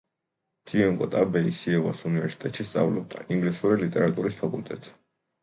ძიუნკო 0.69 1.07
ტაბეი 1.15 1.53
სიოვას 1.57 2.01
უნივერსიტეტში 2.13 2.67
სწავლობდა, 2.71 3.23
ინგლისური 3.37 3.79
ლიტერატურის 3.87 4.41
ფაკულტეტზე. 4.43 4.99